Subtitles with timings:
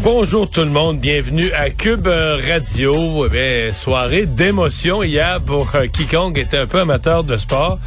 [0.00, 3.26] Bonjour tout le monde, bienvenue à Cube Radio.
[3.32, 7.78] Eh soirée d'émotion hier pour euh, quiconque était un peu amateur de sport.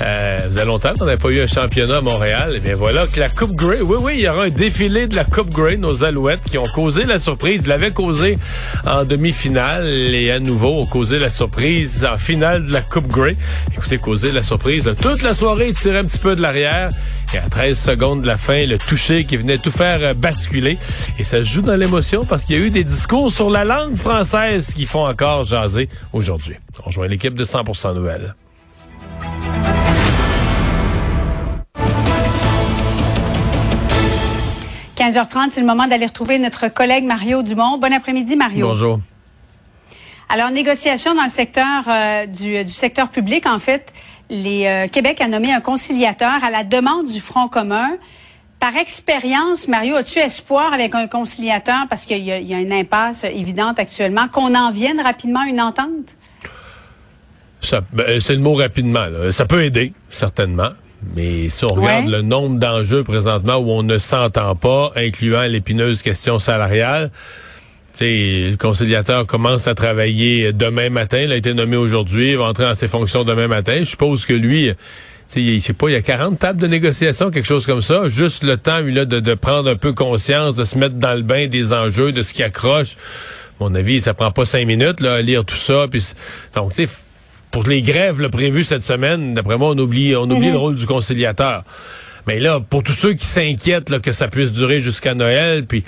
[0.00, 2.54] Euh, vous avez longtemps qu'on n'a pas eu un championnat à Montréal.
[2.56, 5.16] Et bien voilà que la Coupe Grey, oui, oui, il y aura un défilé de
[5.16, 7.66] la Coupe Grey, nos Alouettes qui ont causé la surprise.
[7.66, 8.38] L'avaient causé
[8.86, 13.36] en demi-finale et à nouveau ont causé la surprise en finale de la Coupe Grey.
[13.72, 14.84] Écoutez, causé la surprise.
[15.00, 16.90] toute la soirée, ils un petit peu de l'arrière.
[17.34, 20.78] Et à 13 secondes de la fin, le toucher qui venait tout faire euh, basculer.
[21.18, 23.96] Et ça joue dans l'émotion parce qu'il y a eu des discours sur la langue
[23.96, 26.54] française qui font encore jaser aujourd'hui.
[26.80, 28.34] On rejoint l'équipe de 100% Nouvelles.
[35.08, 37.78] 15h30, c'est le moment d'aller retrouver notre collègue Mario Dumont.
[37.78, 38.68] Bon après-midi, Mario.
[38.68, 39.00] Bonjour.
[40.28, 43.92] Alors, négociation dans le secteur euh, du, du, secteur public, en fait,
[44.28, 47.88] les euh, Québec a nommé un conciliateur à la demande du Front commun.
[48.60, 53.24] Par expérience, Mario, as-tu espoir avec un conciliateur, parce qu'il y, y, a une impasse
[53.24, 56.16] évidente actuellement, qu'on en vienne rapidement à une entente?
[57.92, 59.06] Ben, c'est le mot rapidement.
[59.06, 59.32] Là.
[59.32, 60.70] Ça peut aider, certainement.
[61.14, 66.02] Mais si on regarde le nombre d'enjeux présentement où on ne s'entend pas, incluant l'épineuse
[66.02, 67.10] question salariale,
[68.00, 71.18] le conciliateur commence à travailler demain matin.
[71.18, 73.78] Il a été nommé aujourd'hui, il va entrer dans ses fonctions demain matin.
[73.80, 74.72] Je suppose que lui,
[75.36, 78.08] il sais pas, il y a 40 tables de négociation, quelque chose comme ça.
[78.08, 81.14] Juste le temps, lui, là, de, de prendre un peu conscience, de se mettre dans
[81.14, 82.96] le bain des enjeux, de ce qui accroche.
[83.60, 85.86] À mon avis, ça prend pas cinq minutes là, à lire tout ça.
[85.90, 86.06] Puis,
[86.54, 86.92] donc, tu sais,
[87.50, 90.52] pour les grèves là, prévues cette semaine, d'après moi, on oublie, on oublie mhm.
[90.52, 91.64] le rôle du conciliateur.
[92.28, 95.82] Mais là, pour tous ceux qui s'inquiètent que ça puisse durer jusqu'à Noël, puis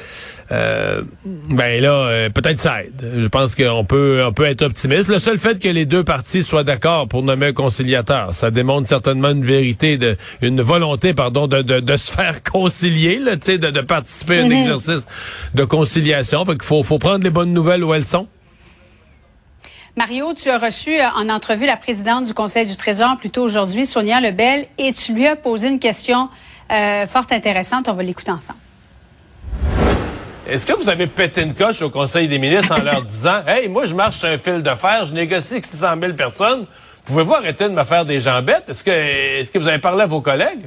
[0.51, 1.03] euh,
[1.51, 3.13] ben là, euh, peut-être ça aide.
[3.19, 5.09] Je pense qu'on peut, on peut être optimiste.
[5.11, 8.89] Le seul fait que les deux parties soient d'accord pour nommer un conciliateur, ça démontre
[8.89, 13.57] certainement une vérité, de, une volonté, pardon, de, de, de se faire concilier, là, de,
[13.71, 14.53] de participer à un mhm.
[14.53, 15.07] exercice
[15.55, 16.47] de conciliation.
[16.47, 18.29] Fait qu'il faut, faut prendre les bonnes nouvelles où elles sont.
[20.01, 23.43] Mario, tu as reçu euh, en entrevue la présidente du Conseil du Trésor plus tôt
[23.43, 26.31] aujourd'hui, Sonia Lebel, et tu lui as posé une question
[26.73, 27.87] euh, fort intéressante.
[27.87, 28.59] On va l'écouter ensemble.
[30.49, 33.69] Est-ce que vous avez pété une coche au Conseil des ministres en leur disant Hey,
[33.69, 36.65] moi, je marche sur un fil de fer, je négocie avec 600 000 personnes.
[37.05, 38.71] Pouvez-vous arrêter de me faire des jambettes?
[38.71, 40.67] Est-ce que, est-ce que vous avez parlé à vos collègues?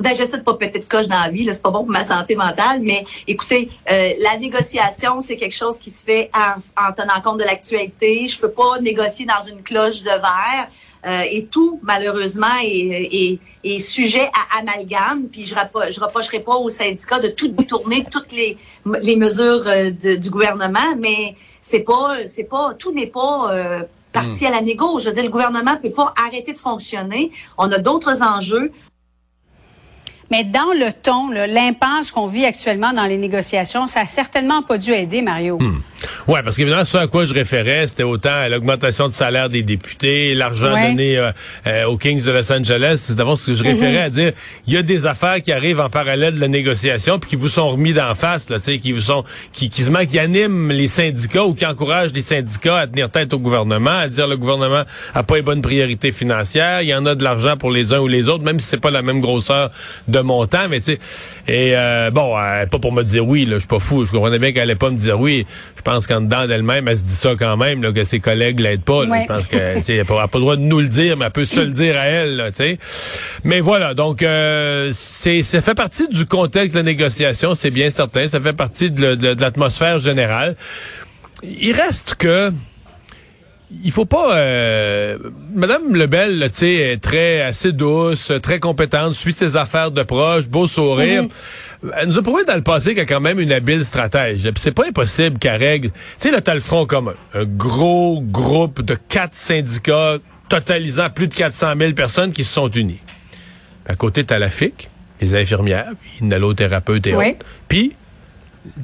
[0.00, 2.04] Ben, j'essaie de pas péter de coche dans la vie, c'est pas bon pour ma
[2.04, 7.20] santé mentale, mais écoutez, euh, la négociation, c'est quelque chose qui se fait en, tenant
[7.22, 8.28] compte de l'actualité.
[8.28, 10.68] Je peux pas négocier dans une cloche de verre.
[11.06, 15.28] Euh, et tout, malheureusement, est, est, sujet à amalgame.
[15.30, 18.56] Puis je ne je reprocherai pas aux syndicats de tout détourner, toutes les,
[19.02, 23.82] les mesures euh, du gouvernement, mais c'est pas, c'est pas, tout n'est pas euh,
[24.12, 24.48] parti hmm.
[24.48, 24.98] à la négo.
[24.98, 27.30] Je veux dire, le gouvernement peut pas arrêter de fonctionner.
[27.56, 28.72] On a d'autres enjeux.
[30.30, 34.78] Mais dans le ton, l'impasse qu'on vit actuellement dans les négociations, ça a certainement pas
[34.78, 35.58] dû aider, Mario.
[35.58, 35.80] Hmm.
[36.26, 39.62] Ouais, parce qu'évidemment, ce à quoi je référais, c'était autant à l'augmentation de salaire des
[39.62, 41.32] députés, l'argent donné euh,
[41.66, 43.02] euh, aux Kings de Los Angeles.
[43.04, 44.04] C'est d'abord ce que je référais mm-hmm.
[44.04, 44.32] à dire.
[44.66, 47.48] Il y a des affaires qui arrivent en parallèle de la négociation, puis qui vous
[47.48, 51.44] sont remis d'en face, là, qui vous sont, qui, qui se qui animent les syndicats
[51.44, 54.84] ou qui encouragent les syndicats à tenir tête au gouvernement, à dire le gouvernement
[55.14, 57.98] a pas les bonnes priorités financières, il y en a de l'argent pour les uns
[57.98, 59.70] ou les autres, même si c'est pas la même grosseur
[60.06, 60.98] de montant, mais tu sais.
[61.48, 64.38] Et euh, bon, pas pour me dire oui, là, je suis pas fou, je comprenais
[64.38, 65.46] bien qu'elle allait pas me dire oui.
[65.76, 68.60] Je pense qu'en dedans d'elle-même, elle se dit ça quand même, là, que ses collègues
[68.60, 69.04] l'aident pas.
[69.04, 71.46] Je pense qu'elle n'a pas, pas le droit de nous le dire, mais elle peut
[71.46, 72.36] se le dire à elle.
[72.36, 72.50] Là,
[73.44, 77.88] mais voilà, donc euh, c'est ça fait partie du contexte de la négociation, c'est bien
[77.88, 78.28] certain.
[78.28, 80.56] Ça fait partie de, l'atmosphère générale.
[81.42, 82.52] Il reste que
[83.84, 84.36] il faut pas.
[84.36, 85.16] Euh,
[85.54, 90.48] Madame Lebel, tu sais, est très assez douce, très compétente, suit ses affaires de proche,
[90.48, 91.22] beau sourire.
[91.24, 91.28] Mhm.
[91.96, 94.48] Elle nous a prouvé dans le passé qu'elle a quand même une habile stratège.
[94.56, 95.90] C'est pas impossible qu'elle règle.
[95.90, 97.14] Tu sais, là, t'as le Front commun.
[97.34, 100.16] Un gros groupe de quatre syndicats
[100.48, 103.00] totalisant plus de 400 000 personnes qui se sont unis.
[103.86, 104.90] À côté, t'as la FIC,
[105.20, 107.44] les infirmières, puis thérapeute et autres.
[107.68, 107.94] Puis,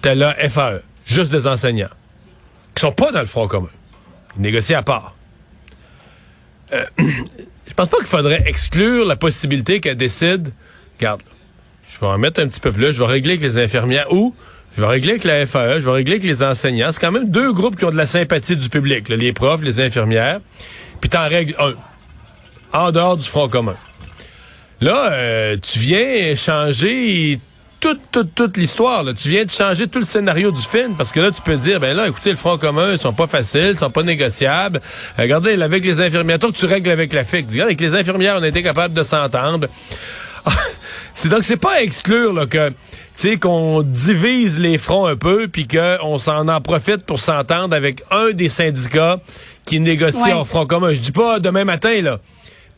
[0.01, 1.91] t'as la FAE, juste des enseignants,
[2.75, 3.71] qui sont pas dans le Front commun.
[4.37, 5.17] Ils négocient à part.
[6.73, 10.53] Euh, je pense pas qu'il faudrait exclure la possibilité qu'elle décide,
[10.99, 11.23] regarde,
[11.89, 14.35] je vais en mettre un petit peu plus, je vais régler avec les infirmières ou
[14.77, 16.91] je vais régler avec la FAE, je vais régler avec les enseignants.
[16.91, 19.81] C'est quand même deux groupes qui ont de la sympathie du public, les profs, les
[19.81, 20.41] infirmières.
[21.01, 21.75] puis t'en règles un,
[22.73, 23.77] en dehors du Front commun.
[24.81, 27.39] Là, euh, tu viens changer
[27.79, 29.05] toute, toute, toute l'histoire.
[29.15, 31.79] Tu viens de changer tout le scénario du film parce que là, tu peux dire,
[31.79, 34.81] ben là, écoutez, le Front commun, ils sont pas faciles, ils sont pas négociables.
[35.17, 37.59] regardez, avec les infirmières, toi, tu règles avec la FIC.
[37.61, 39.69] Avec les infirmières, on a été capable de s'entendre.
[41.15, 42.75] c'est donc, c'est pas à exclure là, que tu
[43.15, 48.03] sais, qu'on divise les fronts un peu, puis qu'on s'en en profite pour s'entendre avec
[48.11, 49.21] un des syndicats
[49.65, 50.93] qui négocie en front commun.
[50.93, 52.19] Je dis pas demain matin, là.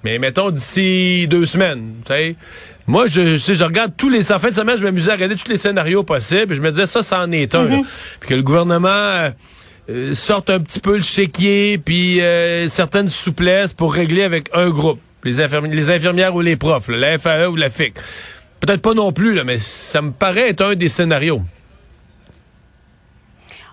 [0.04, 2.36] Mais mettons d'ici deux semaines, tu sais.
[2.86, 4.30] Moi, je, je, je regarde tous les...
[4.30, 6.54] En fin de semaine, je m'amusais à regarder tous les scénarios possibles.
[6.54, 7.64] je me disais, ça, ça en est un.
[7.64, 7.84] Mm-hmm.
[8.20, 9.32] Puis que le gouvernement
[9.88, 14.70] euh, sorte un petit peu le chéquier, puis euh, certaines souplesses pour régler avec un
[14.70, 15.00] groupe.
[15.26, 17.94] Les, infirmières, les infirmières ou les profs, la FAE ou la FIC.
[18.60, 21.42] Peut-être pas non plus, là, mais ça me paraît être un des scénarios.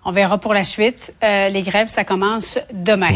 [0.04, 1.14] On verra pour la suite.
[1.24, 3.12] Euh, les grèves, ça commence demain.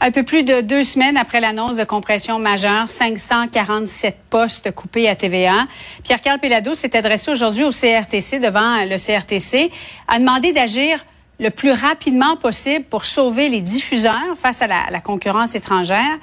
[0.00, 5.14] Un peu plus de deux semaines après l'annonce de compression majeure, 547 postes coupés à
[5.14, 5.66] TVA.
[6.02, 9.70] Pierre-Carl Pellado s'est adressé aujourd'hui au CRTC devant le CRTC,
[10.08, 11.04] a demandé d'agir
[11.38, 16.18] le plus rapidement possible pour sauver les diffuseurs face à la, la concurrence étrangère,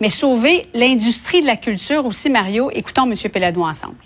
[0.00, 2.70] mais sauver l'industrie de la culture aussi, Mario.
[2.72, 3.14] Écoutons M.
[3.30, 3.96] Pellado ensemble.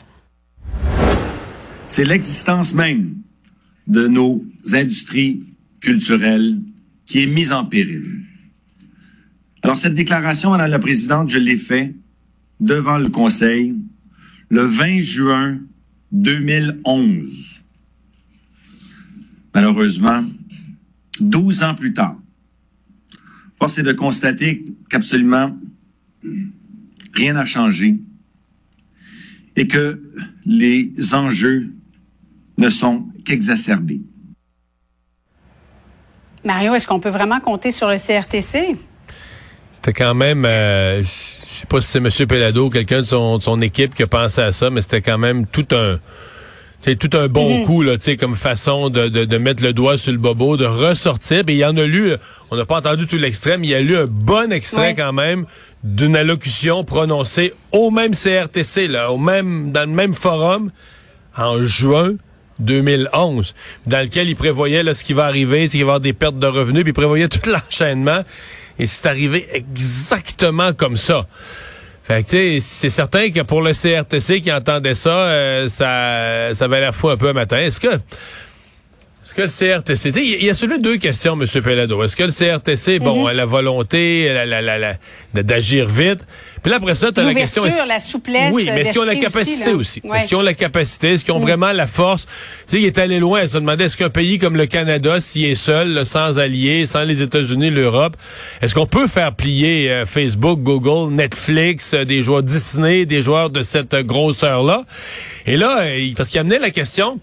[1.88, 3.16] C'est l'existence même
[3.86, 4.42] de nos
[4.72, 5.42] industries
[5.80, 6.58] culturelles
[7.06, 8.22] qui est mise en péril.
[9.62, 11.94] Alors cette déclaration, Madame la Présidente, je l'ai faite
[12.60, 13.74] devant le Conseil
[14.48, 15.58] le 20 juin
[16.12, 17.62] 2011.
[19.54, 20.24] Malheureusement,
[21.20, 22.16] 12 ans plus tard,
[23.58, 25.56] force est de constater qu'absolument
[27.14, 27.96] rien n'a changé
[29.56, 30.02] et que
[30.46, 31.72] les enjeux
[32.58, 34.00] ne sont qu'exacerbés.
[36.44, 38.76] Mario, est-ce qu'on peut vraiment compter sur le CRTC?
[39.72, 42.08] C'était quand même, euh, je sais pas si c'est M.
[42.26, 45.02] Pelado ou quelqu'un de son, de son équipe qui a pensé à ça, mais c'était
[45.02, 45.98] quand même tout un
[46.84, 47.64] c'est tout un bon mhm.
[47.64, 50.56] coup là, tu sais, comme façon de, de, de, mettre le doigt sur le bobo,
[50.56, 51.44] de ressortir.
[51.46, 52.14] Et il y en a lu,
[52.50, 55.12] on n'a pas entendu tout l'extrait, mais il y a lu un bon extrait quand
[55.12, 55.46] même
[55.84, 60.70] d'une allocution prononcée au même CRTC, là, au même dans le même forum
[61.36, 62.14] en juin
[62.58, 63.54] 2011,
[63.86, 66.38] dans lequel il prévoyait là, ce qui va arriver, qu'il va y avoir des pertes
[66.38, 68.22] de revenus, puis il prévoyait tout l'enchaînement.
[68.78, 71.26] Et c'est arrivé exactement comme ça.
[72.04, 76.80] Fait que, c'est certain que pour le CRTC qui entendait ça, euh, ça, ça avait
[76.80, 77.58] la foi un peu un matin.
[77.58, 78.00] Est-ce que,
[79.24, 81.62] est-ce que le CRTC, il y, a celui deux questions, M.
[81.62, 82.02] Pellado.
[82.02, 83.26] Est-ce que le CRTC, bon, mhm.
[83.28, 86.26] a la volonté la, la, la, d'agir vite?
[86.60, 87.62] Puis là, après ça, tu as la question.
[87.86, 88.52] la souplesse.
[88.52, 90.00] Oui, mais est-ce qu'ils ont la capacité aussi?
[90.04, 91.12] Est-ce qu'ils ont la capacité?
[91.12, 92.26] Est-ce qu'ils ont vraiment la force?
[92.26, 92.32] Tu
[92.66, 93.42] sais, il est allé loin.
[93.42, 97.04] Il se demandait est-ce qu'un pays comme le Canada, s'il est seul, sans alliés, sans
[97.04, 98.16] les États-Unis, l'Europe,
[98.60, 103.50] est-ce qu'on peut faire plier euh, Facebook, Google, Netflix, euh, des joueurs Disney, des joueurs
[103.50, 104.84] de cette grosseur-là?
[105.46, 107.20] Et là, euh, parce qu'il amenait la question,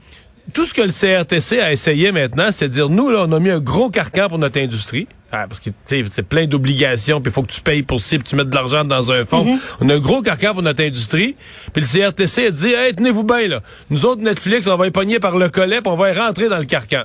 [0.49, 3.39] tout ce que le CRTC a essayé maintenant, c'est de dire, nous, là, on a
[3.39, 5.07] mis un gros carcan pour notre industrie.
[5.31, 8.23] Ah, parce que c'est plein d'obligations, puis il faut que tu payes pour ça, puis
[8.23, 9.45] tu mettes de l'argent dans un fonds.
[9.45, 9.59] Mm-hmm.
[9.81, 11.35] On a un gros carcan pour notre industrie.
[11.71, 13.61] Puis le CRTC a dit hey, tenez-vous bien là.
[13.91, 16.49] Nous autres Netflix, on va y pogner par le collet, puis on va y rentrer
[16.49, 17.03] dans le carcan.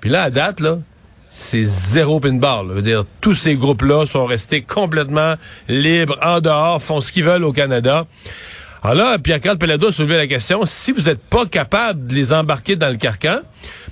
[0.00, 0.78] Puis là, à date, là,
[1.30, 2.66] c'est zéro pinball.
[2.68, 5.34] Je veux dire, tous ces groupes-là sont restés complètement
[5.66, 8.06] libres, en dehors, font ce qu'ils veulent au Canada.
[8.84, 12.32] Alors là, Pierre-Carl Pelado a soulevé la question, si vous n'êtes pas capable de les
[12.32, 13.38] embarquer dans le carcan,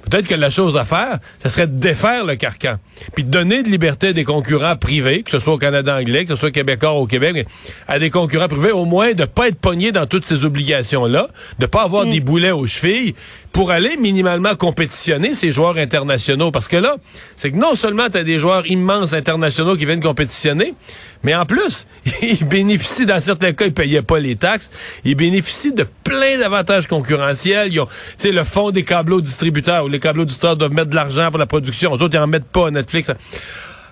[0.09, 2.79] peut-être que la chose à faire, ce serait de défaire le carcan,
[3.15, 6.25] puis de donner de liberté à des concurrents privés, que ce soit au Canada anglais,
[6.25, 7.47] que ce soit québécois au Québec,
[7.89, 11.29] à des concurrents privés, au moins de pas être pognés dans toutes ces obligations-là,
[11.59, 12.11] de pas avoir mm.
[12.11, 13.15] des boulets aux chevilles,
[13.53, 16.51] pour aller minimalement compétitionner ces joueurs internationaux.
[16.51, 16.97] Parce que là,
[17.37, 20.75] c'est que non seulement tu as des joueurs immenses internationaux qui viennent compétitionner,
[21.23, 21.87] mais en plus,
[22.23, 24.71] ils bénéficient, dans certains cas, ils payaient pas les taxes,
[25.05, 27.73] ils bénéficient de plein d'avantages concurrentiels.
[27.73, 30.95] Ils ont, tu sais, le fonds des câbleaux distributeurs, les câbleaux distributeurs doivent mettre de
[30.95, 31.95] l'argent pour la production.
[31.95, 33.11] Les autres, ils en mettent pas, Netflix.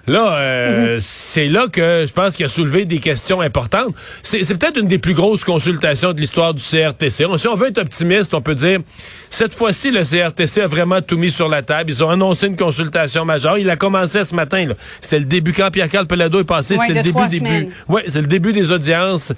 [0.09, 3.95] Là, euh, c'est là que je pense qu'il a soulevé des questions importantes.
[4.23, 7.27] C'est peut-être une des plus grosses consultations de l'histoire du CRTC.
[7.37, 8.81] Si on veut être optimiste, on peut dire,
[9.29, 11.91] cette fois-ci, le CRTC a vraiment tout mis sur la table.
[11.91, 13.59] Ils ont annoncé une consultation majeure.
[13.59, 14.67] Il a commencé ce matin.
[15.03, 17.71] C'était le début, quand Pierre-Carl Pelado est passé, c'était le début,
[18.09, 19.35] c'est le début des audiences.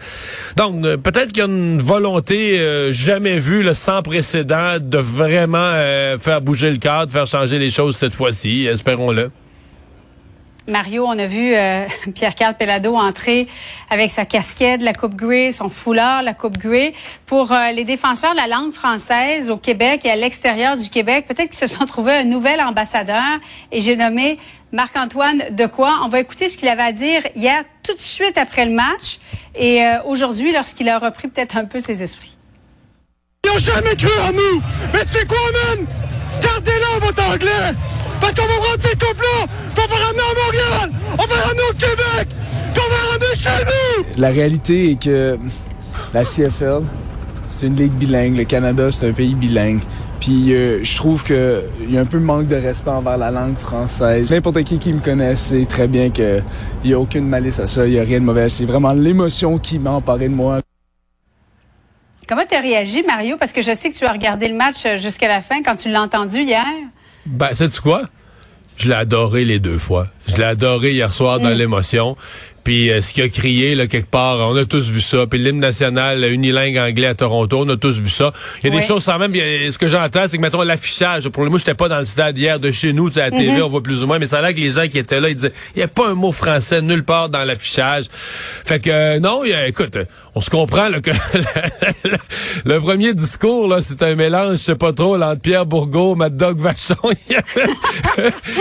[0.56, 5.72] Donc, euh, peut-être qu'il y a une volonté euh, jamais vue, sans précédent, de vraiment
[6.20, 8.66] faire bouger le cadre, faire changer les choses cette fois-ci.
[8.66, 9.30] Espérons-le.
[10.70, 11.84] Mario, on a vu euh,
[12.14, 13.48] Pierre-Carl Pellado entrer
[13.90, 16.94] avec sa casquette, la Coupe Grey, son foulard, la Coupe Grey.
[17.26, 21.26] Pour euh, les défenseurs de la langue française au Québec et à l'extérieur du Québec,
[21.26, 23.38] peut-être qu'ils se sont trouvés un nouvel ambassadeur
[23.72, 24.38] et j'ai nommé
[24.72, 26.00] Marc-Antoine de quoi?
[26.04, 29.18] On va écouter ce qu'il avait à dire hier, tout de suite après le match,
[29.56, 32.36] et euh, aujourd'hui, lorsqu'il a repris peut-être un peu ses esprits.
[33.44, 34.62] Ils n'ont jamais cru en nous!
[34.94, 35.38] Mais tu sais quoi,
[35.76, 35.86] man?
[36.40, 37.74] Gardez-la, votre anglais!
[38.20, 40.90] Parce qu'on va prendre ces coupes-là, puis on va ramener à Montréal!
[41.12, 42.28] On va ramener au Québec!
[42.74, 44.20] Puis on va ramener chez nous!
[44.20, 45.38] La réalité est que
[46.12, 46.82] la CFL,
[47.48, 48.36] c'est une ligue bilingue.
[48.36, 49.80] Le Canada, c'est un pays bilingue.
[50.20, 53.30] Puis euh, je trouve qu'il y a un peu de manque de respect envers la
[53.30, 54.30] langue française.
[54.30, 56.44] N'importe qui qui me connaît sait très bien qu'il
[56.84, 58.48] n'y a aucune malice à ça, il n'y a rien de mauvais.
[58.48, 60.60] C'est vraiment l'émotion qui m'a emparé de moi.
[62.28, 63.36] Comment tu as réagi, Mario?
[63.38, 65.76] Parce que je sais que tu as regardé le match euh, jusqu'à la fin quand
[65.76, 66.64] tu l'as entendu hier.
[67.30, 68.02] Ben, sais-tu quoi?
[68.76, 70.08] Je l'ai adoré les deux fois.
[70.26, 71.58] Je l'ai adoré hier soir dans mm.
[71.58, 72.16] l'émotion.
[72.64, 75.26] Puis euh, ce qu'il a crié là quelque part, on a tous vu ça.
[75.26, 78.32] Puis l'hymne national unilingue anglais à Toronto, on a tous vu ça.
[78.62, 79.34] Il y a des choses sans même.
[79.34, 81.28] Ce que j'entends, c'est que mettons l'affichage.
[81.28, 83.58] Pour le moment, j'étais pas dans le stade hier de chez nous, à la TV,
[83.58, 83.62] mm-hmm.
[83.62, 84.18] on voit plus ou moins.
[84.18, 85.88] Mais ça a l'air que les gens qui étaient là, ils disaient, il y a
[85.88, 88.06] pas un mot français nulle part dans l'affichage.
[88.64, 89.96] Fait que euh, non, écoute,
[90.34, 91.10] on se comprend là, que
[92.64, 96.36] le, premier discours là, c'est un mélange, je sais pas trop, entre Pierre Bourgault, Mad
[96.36, 96.94] Dog Vachon.
[97.28, 97.36] il,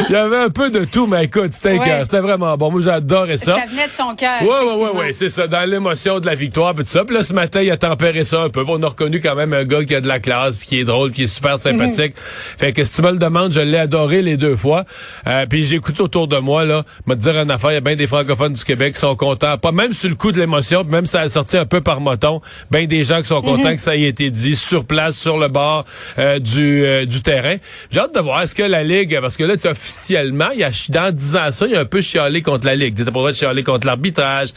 [0.09, 2.71] y avait, un peu de tout, mais écoute, c'était vraiment bon.
[2.71, 3.57] Moi, j'adorais ça.
[3.57, 4.41] Ça venait de son cœur.
[4.41, 7.05] Ouais, ouais, ouais, ouais, c'est ça, dans l'émotion de la victoire, puis tout ça.
[7.05, 8.63] Puis là, ce matin, il a tempéré ça un peu.
[8.67, 10.85] On a reconnu quand même un gars qui a de la classe, puis qui est
[10.85, 12.15] drôle, qui est super sympathique.
[12.15, 12.57] Mhm.
[12.57, 14.85] Fait que si tu me le demandes, je l'ai adoré les deux fois.
[15.27, 17.95] Euh, puis j'écoute autour de moi, là, me dire une affaire, il y a bien
[17.95, 19.57] des francophones du Québec qui sont contents.
[19.57, 22.41] Pas même sur le coup de l'émotion, même ça a sorti un peu par moton,
[22.71, 23.75] ben des gens qui sont contents mhm.
[23.75, 25.85] que ça ait été dit sur place, sur le bord
[26.17, 27.55] euh, du, euh, du terrain.
[27.91, 30.63] J'ai hâte de voir est-ce que la Ligue, parce que là, tu officiellement, il y
[30.63, 32.95] a, dans 10 ans ça, il y a un peu chialé contre la Ligue.
[32.95, 34.49] T'étais pas chialer contre l'arbitrage.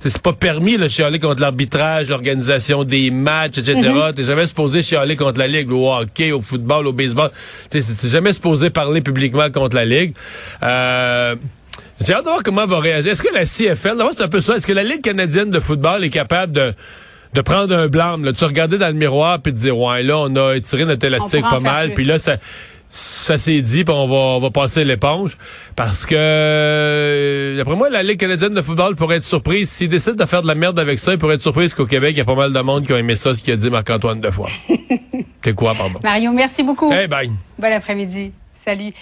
[0.00, 3.76] C'est pas permis de chialer contre l'arbitrage, l'organisation des matchs, etc.
[3.76, 4.12] Mhm.
[4.14, 7.30] T'es jamais supposé chialer contre la Ligue, au hockey, au football, au baseball.
[7.70, 10.14] T'es jamais supposé parler publiquement contre la Ligue.
[10.62, 11.36] Euh,
[12.00, 13.12] j'ai hâte de voir comment va réagir.
[13.12, 16.04] Est-ce que la CFL, c'est un peu ça, est-ce que la Ligue canadienne de football
[16.04, 16.74] est capable de
[17.34, 20.02] de prendre un blâme, là, de se regarder dans le miroir puis de dire ouais
[20.02, 22.38] là on a étiré notre élastique pas mal, puis là ça
[22.90, 25.36] ça s'est dit, puis on va, on va passer l'éponge.
[25.76, 29.68] Parce que, d'après moi, la Ligue canadienne de football pourrait être surprise.
[29.68, 32.12] S'ils décident de faire de la merde avec ça, ils pourraient être surprise qu'au Québec,
[32.14, 34.22] il y a pas mal de monde qui ont aimé ça, ce qu'a dit Marc-Antoine
[34.32, 34.48] fois.
[35.44, 36.00] C'est quoi, pardon?
[36.02, 36.92] Mario, merci beaucoup.
[36.92, 37.30] Hey, bye.
[37.58, 38.32] Bon après-midi.
[38.64, 38.92] Salut.